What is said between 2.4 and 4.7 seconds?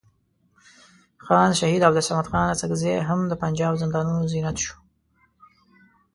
اڅکزی هم د پنجاب زندانونو زینت